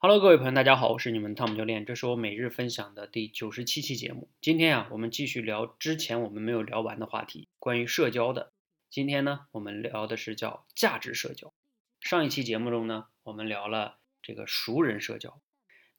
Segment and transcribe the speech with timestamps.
[0.00, 4.28] Hello，各位朋友，大家好，我是你们汤姆教练，这是我每日分享的第九十七期节目。
[4.40, 8.52] 今天啊，我们继续聊之前我们没有聊完的话题，关于社交的。
[8.88, 11.52] 今天呢，我们聊的是叫价值社交。
[12.00, 15.40] 上一期节目中呢，我们聊了这个熟人社交。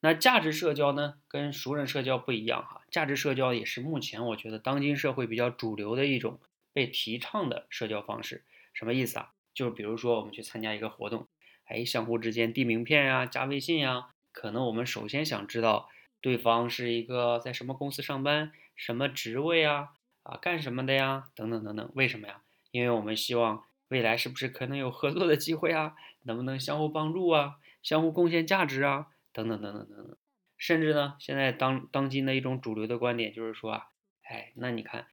[0.00, 2.80] 那价值社交呢，跟熟人社交不一样哈。
[2.90, 6.40] 价值社交也是目前我觉得当今社会比较主流的一种
[6.72, 8.46] 被提倡的社交方式。
[8.72, 9.34] 什么意思啊？
[9.52, 11.28] 就是比如说我们去参加一个活动。
[11.70, 15.88] 哎，相互之间递名片呀，加微信呀，可能我们首先想知道
[16.20, 19.90] 对方是一个在什么公司上班，什么职位啊，
[20.24, 21.90] 啊，干什么的呀，等等等等。
[21.94, 22.42] 为什么呀？
[22.72, 30.16] 因为我们希望未来是不是可能有合作的机会啊，能不能相互帮助啊，相互贡献价值啊，等等等等等等。
[30.58, 33.86] 甚至呢，现在当当今的一种主流的观点就是说啊，
[34.24, 35.06] 哎，那你看，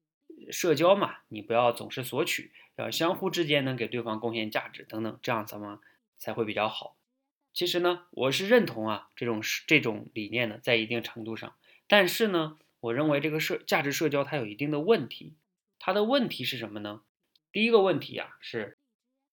[0.51, 5.79] 社交嘛，你不要总是索取，要相互之间能给对方贡献价值等等，这样怎么？
[6.17, 6.97] 才会比较好。
[7.53, 11.55] 其实呢，我是认同啊这种这种理念的，在一定程度上。
[11.87, 15.35] 但是呢，我认为这个社价值社交它有一定的问题。
[15.79, 17.01] 它的问题是什么呢？
[17.51, 18.77] 第一个问题啊，是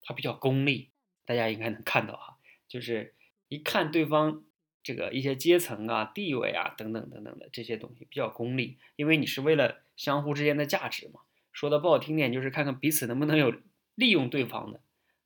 [0.03, 0.91] 它比较功利。
[1.27, 2.36] 大家应该能看到哈，
[2.69, 3.14] 就是
[3.48, 4.45] 一看对方
[4.83, 11.20] 这个一些阶层啊、地位啊等等等等的这些东西比较功利，因为你是为了相互之间的价值嘛。
[11.51, 13.55] 说的不好听点，就是看看彼此能不能有
[13.95, 14.80] 利用对方的，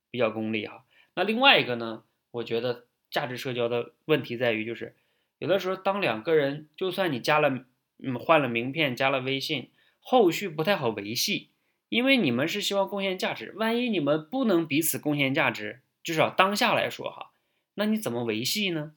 [0.09, 0.85] 比较功利哈。
[1.19, 2.03] 那另外一个呢？
[2.31, 4.95] 我觉得价值社交的问题在于，就是
[5.37, 7.65] 有的时候，当两个人就算你加了，
[7.97, 11.49] 嗯，换了名片，加了微信，后续不太好维系，
[11.89, 17.31] 因为你们是希望贡献价值，万一你们不能彼此贡献价值，至少当下来说哈，
[17.73, 18.93] 那你怎么维系呢？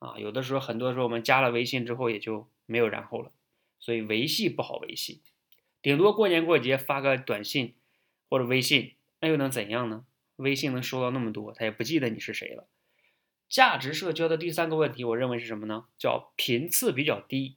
[0.00, 3.30] 啊，有的时候，很多时候我们加了微信之后也就没有然后了，
[3.78, 5.22] 所以维系不好维系，
[5.80, 7.76] 顶多过年过节发个短信
[8.28, 10.04] 或者微信，那又能怎样呢？
[10.36, 12.68] 微信能收到那么多，他也不记得你是谁了。
[13.48, 15.86] 价值社交的第三个问题，我认为是什么呢？
[15.98, 17.56] 叫频次比较低。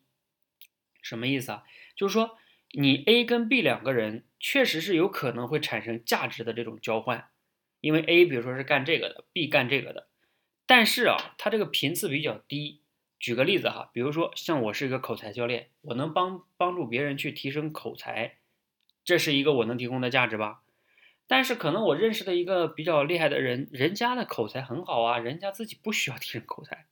[1.02, 1.64] 什么意思啊？
[1.96, 2.38] 就是说
[2.72, 7.30] 你 A 跟 B 两个人确实是有可能会产生价值的这种交换，
[7.80, 10.10] 因为 A 比如说是干这个的，B 干这个的，
[10.66, 12.82] 但是啊，它这个频次比较低。
[13.20, 18.38] 举个例子哈，比如说像我是一个口才教练，我能帮帮助别人去提升口才，
[19.04, 20.62] 这是一个我能提供的价值吧？
[21.28, 26.86] 但是可能我认识的一个比较厉害的人，人家的口才很好啊，人家自己不需要提升口才。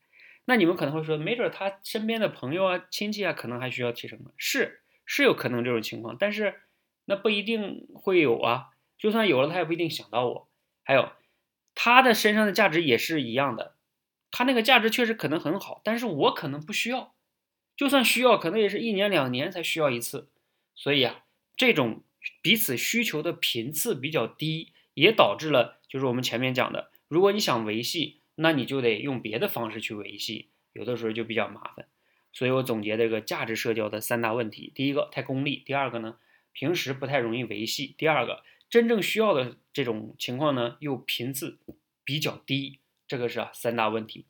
[0.43, 4.31] 那你们可能会说，没准他身边的朋友啊、亲戚啊，可能还需要提升呢。
[4.35, 6.61] 是是有可能这种情况，但是
[7.05, 8.71] 那不一定会有啊。
[8.97, 10.49] 就算有了，他也不一定想到我。
[10.83, 11.13] 还有
[11.73, 13.75] 他的身上的价值也是一样的，
[14.31, 17.15] 他那个价值确实可能很好，但是我可能不需要。
[17.77, 20.29] 就算需要，可能也是一年两年才需要一次。
[20.75, 21.23] 所以啊，
[21.55, 22.03] 这种。
[22.41, 31.87] 彼此需求的频次比较低，也导致了就是我们前面讲的，如果你想维系，那你就得用别的方式去维系，有的时候就比较麻烦。
[32.33, 36.17] 所以我总结这个价值社交的三大问题：第一个太功利，第二个呢
[36.51, 41.57] 平时不太容易维系，第二个真正需要的这种情况呢又频次
[42.03, 44.25] 比较低，这个是啊三大问题。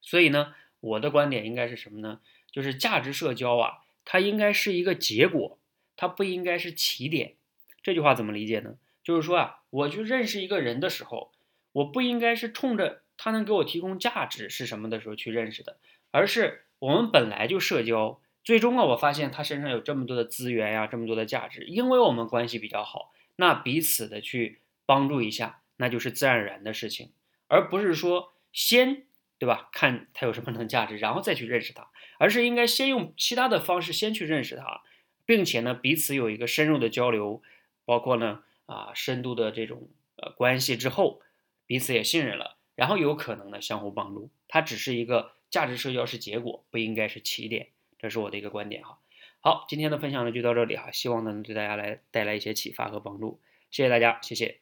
[0.00, 2.20] 所以呢，我的观点应该是什么呢？
[2.50, 5.58] 就是价值社交啊，它应该是一个结果。
[5.98, 7.34] 它不应该是起点，
[7.82, 8.76] 这句话怎么理解呢？
[9.02, 11.32] 就是说啊，我去认识一个人的时候，
[11.72, 15.78] 我不应该是冲着他能给我提供价值是什么的时候去认识的，
[16.12, 27.10] 而是我们本来就社交，最终啊，我发现他身上有这么多的资源呀，这么多的价值，因为我们关系比较好，那彼此的去帮助一下，那就是自然而然的事情，
[27.48, 29.02] 而不是说先
[29.38, 34.82] 对吧，看他有什么能价值，然后再去认识他，而是应该先用其他的方式先去认识他。
[35.28, 37.42] 并且呢，彼此有一个深入的交流，
[37.84, 41.20] 包括呢啊深度的这种呃关系之后，
[41.66, 44.30] 彼此也信任了，然后有可能呢相互帮助。
[44.48, 47.68] 它只是一个价值社交是结果，不应该是起点。
[47.98, 49.00] 这是我的一个观点哈。
[49.40, 53.38] 好，今天的分享呢就到这里哈，希望能对大家来带来一些启发和帮助。
[53.70, 54.60] 谢谢大家，谢谢。